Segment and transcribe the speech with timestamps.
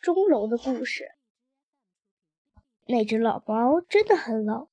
[0.00, 1.12] 钟楼的故事。
[2.86, 4.68] 那只老猫真的很老，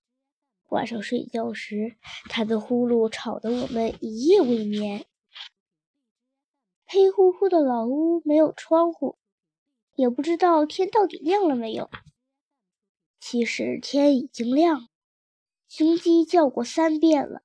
[0.69, 1.97] 晚上睡觉时，
[2.29, 5.05] 它的呼噜吵得我们一夜未眠。
[6.85, 9.17] 黑乎乎的老屋没有窗户，
[9.95, 11.89] 也不知道天到底亮了没有。
[13.19, 14.87] 其实天已经亮了，
[15.67, 17.41] 雄鸡叫过三遍了。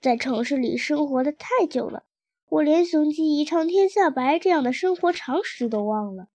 [0.00, 2.04] 在城市里生活的太久了，
[2.52, 6.28] 我连“雄鸡一唱天下白”这样的生活常识都忘了。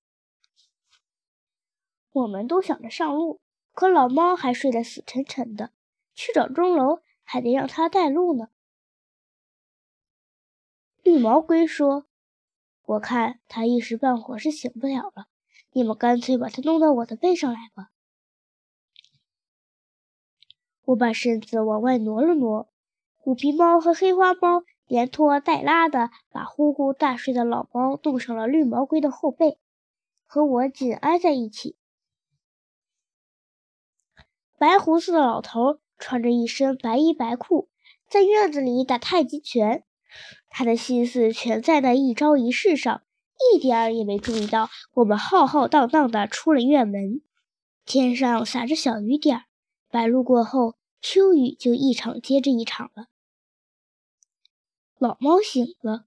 [2.11, 3.39] 我们都想着上路，
[3.71, 5.71] 可老猫还睡得死沉沉的，
[6.15, 8.47] 去找钟楼还得让它带路呢。
[11.03, 12.07] 绿毛龟说
[12.81, 15.27] ：“我看它一时半会儿是醒不了了，
[15.73, 17.91] 你们干脆把它弄到我的背上来吧。”
[20.85, 22.67] 我把身子往外挪了挪。
[23.17, 29.57] 虎皮猫和黑花猫连拖带拉的把呼呼大睡的老猫冻上了绿毛龟的后背，
[30.25, 31.75] 和我紧挨在一起。
[34.57, 37.69] 白胡子的老头穿着一身白衣白裤，
[38.09, 39.83] 在院子里打太极拳，
[40.49, 43.03] 他的心思全在那一招一式上，
[43.53, 47.21] 一点儿也没注意到我们浩浩荡荡的出了院门。
[47.85, 49.43] 天上洒着小雨点儿，
[49.89, 53.07] 白露过后，秋雨就一场接着一场了。
[54.99, 56.05] 老猫醒了，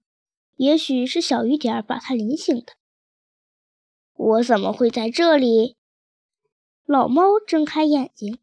[0.57, 2.73] 也许是小雨点儿把它淋醒的。
[4.13, 5.77] 我怎么会在这里？
[6.85, 8.39] 老猫睁开眼睛。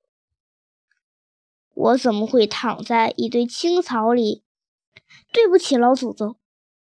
[1.75, 4.43] 我怎么会躺在一堆青草里？
[5.33, 6.37] 对不起，老祖宗。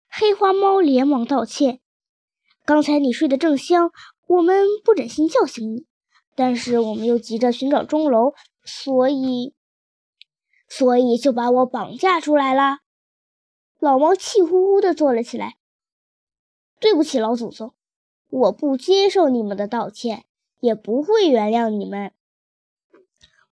[0.09, 1.81] 黑花猫连忙道歉。
[2.65, 3.91] 刚才你睡得正香，
[4.29, 5.87] 我们不忍心叫醒你，
[6.37, 8.33] 但是我们又急着寻找钟楼，
[8.65, 9.55] 所以，
[10.69, 12.79] 所以就把我绑架出来了。
[13.79, 15.57] 老猫气呼呼地坐了起来。
[16.79, 17.75] 对不起，老祖宗，
[18.29, 20.25] 我不接受你们的道歉，
[20.61, 22.13] 也不会原谅你们。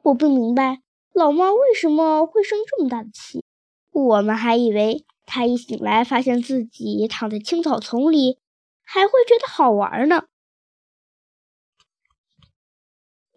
[0.03, 0.81] 我不明白
[1.13, 3.43] 老猫为什么会生这么大的气。
[3.91, 8.39] 我们还以为它一醒来发现自己躺在青草丛里，
[8.83, 10.23] 还会觉得好玩呢。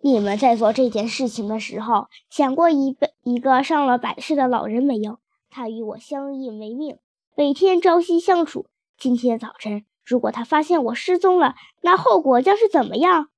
[0.00, 5.18] 你们在做这件事情的时候，想过一个一个上了百岁的老人没有？
[5.56, 6.98] 他与我相依为命，
[7.36, 8.66] 每天朝夕相处。
[8.98, 13.28] 今天早晨，如果他发现我失踪了，那后果将是怎么样？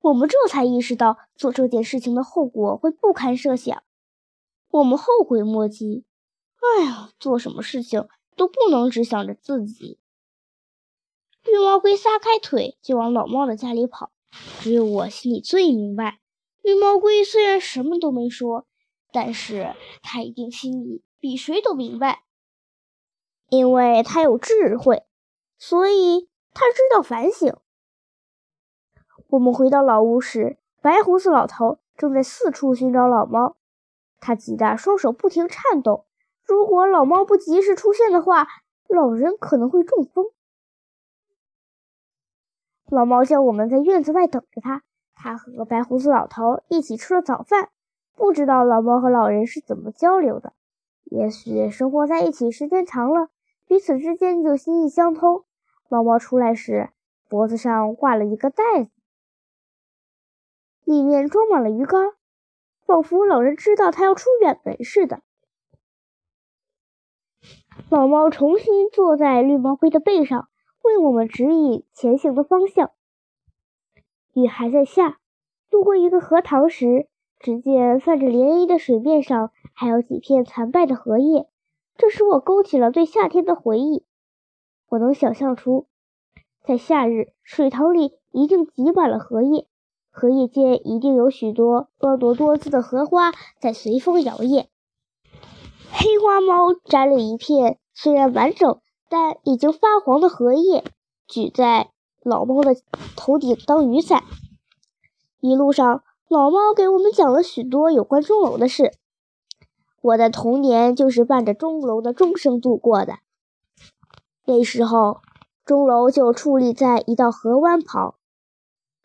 [0.00, 3.82] 我们这才意识到做这件事情的后果会不堪设想。
[4.68, 6.04] 我们后悔莫及。
[6.76, 9.98] 哎呀，做什么事情都不能只想着自己。
[11.44, 14.12] 绿毛龟撒开腿就往老猫的家里跑，
[14.60, 16.20] 只有我心里最明白。
[16.60, 18.66] 绿毛龟虽然什么都没说。
[19.12, 22.22] 但是他一定心里比谁都明白，
[23.48, 25.04] 因为他有智慧，
[25.58, 27.56] 所以他知道反省。
[29.28, 33.56] 我们回到老屋时，白胡子老头正在四处寻找老猫，
[34.18, 36.06] 他急得双手不停颤抖。
[36.44, 38.48] 如果老猫不及时出现的话，
[38.88, 40.26] 老人可能会中风。
[42.86, 44.82] 老猫叫我们在院子外等着他，
[45.14, 47.70] 他和白胡子老头一起吃了早饭。
[48.20, 50.52] 不知道老猫和老人是怎么交流的，
[51.04, 53.30] 也许生活在一起时间长了，
[53.66, 55.46] 彼此之间就心意相通。
[55.88, 56.90] 老猫出来时，
[57.30, 58.90] 脖子上挂了一个袋子，
[60.84, 62.12] 里面装满了鱼竿，
[62.84, 65.22] 仿佛老人知道他要出远门似的。
[67.88, 70.50] 老猫重新坐在绿毛龟的背上，
[70.82, 72.90] 为我们指引前行的方向。
[74.34, 75.18] 雨还在下，
[75.70, 77.08] 路过一个荷塘时。
[77.40, 81.48] 只见泛着涟漪的水面上还有几片残败的荷叶，
[81.96, 84.04] 这使我勾起了对夏天的回忆。
[84.90, 85.86] 我能想象出，
[86.62, 89.66] 在夏日水塘里一定挤满了荷叶，
[90.10, 94.66] 荷叶间一定有许多婀娜多姿的荷花在随风摇曳。
[95.92, 100.84] 黑花猫摘了一片虽然完整但已经发黄的荷叶，
[101.26, 101.88] 举在
[102.22, 102.76] 老猫的
[103.16, 104.24] 头顶当雨伞。
[105.40, 106.02] 一路上。
[106.30, 108.92] 老猫给我们讲了许多有关钟楼的事。
[110.00, 113.14] 我的童年就是伴着钟楼的钟声度过的。
[114.44, 115.22] 那时候，
[115.64, 118.14] 钟楼就矗立在一道河湾旁。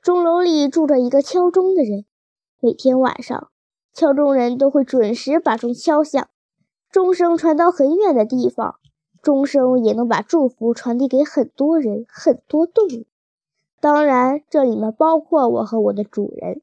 [0.04, 2.06] 钟楼里住着一个敲钟的人，
[2.60, 3.50] 每天晚上，
[3.92, 6.28] 敲钟人都会准时把钟敲响。
[6.92, 8.76] 钟声传到很远的地方，
[9.24, 13.08] 钟声也能把祝福传递给很多人、很多动物。
[13.80, 16.62] 当然，这里面包括我和我的主人。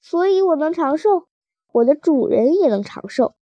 [0.00, 1.28] 所以我能长寿，
[1.72, 3.34] 我的主人也能长寿。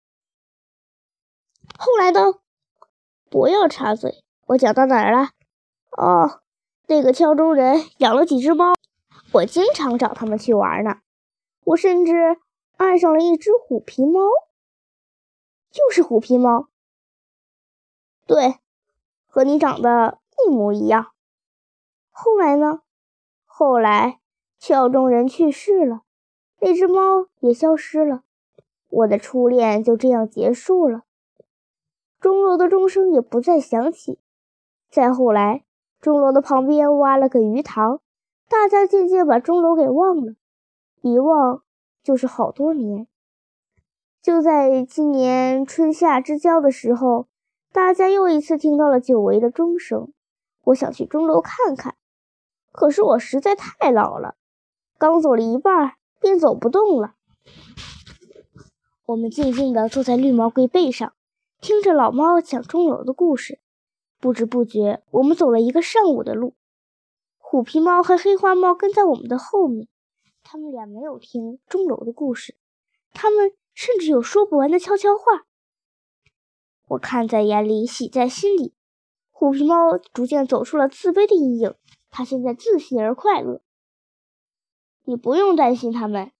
[1.79, 2.35] 后来呢？
[3.29, 5.31] 不要插嘴，我讲到哪儿了？
[5.91, 6.41] 哦，
[6.87, 8.75] 那个敲钟人养了几只猫，
[9.33, 11.01] 我经常找他们去玩呢。
[11.65, 12.39] 我甚至
[12.77, 14.21] 爱上了一只虎皮猫，
[15.71, 16.69] 就是虎皮猫。
[18.27, 18.59] 对，
[19.27, 21.13] 和你长得一模一样。
[22.11, 22.83] 后来呢？
[23.45, 24.21] 后来
[24.59, 26.03] 敲钟人去世了，
[26.61, 28.23] 那只猫也消失了，
[28.89, 31.03] 我的初恋就这样结束了。
[32.19, 34.19] 钟楼的钟声也不再响起。
[34.91, 35.65] 再后来，
[36.01, 38.01] 钟楼的旁边挖了个鱼塘，
[38.49, 40.35] 大家渐渐把钟楼给忘了。
[41.03, 41.63] 一忘
[42.03, 43.07] 就是好多年。
[44.23, 47.29] 就在今年春夏之交的时候，
[47.73, 50.13] 大家又一次听到了久违的钟声。
[50.65, 51.95] 我想去钟楼看看，
[52.73, 54.37] 可是我实在太老了，
[54.99, 55.96] 刚走了一半
[56.27, 57.15] 便走不动了。
[59.05, 61.13] 我们静静地坐在绿毛龟背上，
[61.61, 63.61] 听着老猫讲钟楼的故事。
[64.19, 66.57] 不知不觉，我们走了一个上午的路。
[67.39, 69.87] 虎皮猫和黑花猫跟在我们的后面，
[70.43, 72.57] 他们俩没有听钟楼的故事，
[73.13, 75.47] 他们甚至有说不完的悄悄话。
[76.89, 78.75] 我看在眼里，喜在心里。
[79.31, 81.77] 虎皮猫逐渐走出了自卑的阴影，
[82.11, 83.63] 它现在自信而快乐。
[85.09, 86.33] 你不用担心它们，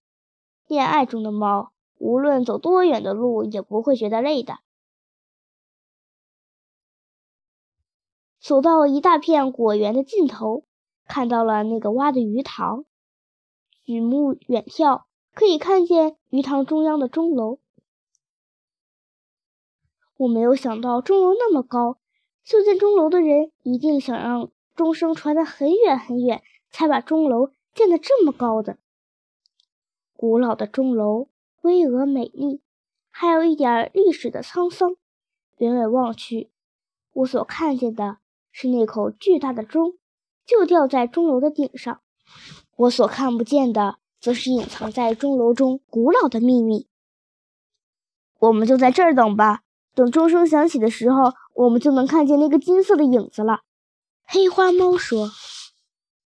[0.67, 4.59] 恋爱中的猫无论走多远的路也不会觉得累的。
[8.41, 10.65] 走到一大片果园的尽头，
[11.05, 12.83] 看到了那个挖的鱼塘。
[13.83, 15.03] 举目远眺，
[15.33, 17.59] 可以看见鱼塘中央的钟楼。
[20.17, 21.99] 我没有想到钟楼那么高，
[22.43, 28.79] 修建钟楼的人一定想让钟声传得很远很远，才把钟楼建得这么高的。
[30.15, 31.29] 古老的钟楼
[31.61, 32.63] 巍峨美丽，
[33.11, 34.95] 还有一点历史的沧桑。
[35.57, 36.49] 远远望去，
[37.13, 38.17] 我所看见的。
[38.51, 39.93] 是那口巨大的钟，
[40.43, 42.01] 就吊在钟楼的顶上。
[42.75, 46.87] 我所看不见的，则是隐藏在钟楼中古老的秘密。
[48.39, 49.61] 我们就在这儿等吧，
[49.93, 53.61] 等钟声响起的时候，我们就能看见那个金色的影子了。
[54.25, 55.29] 黑花猫说。